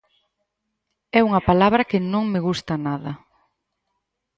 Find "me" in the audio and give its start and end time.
2.33-2.39